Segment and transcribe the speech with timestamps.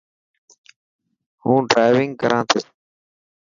[1.43, 2.59] هون ڊرائونگ ڪران ٿو.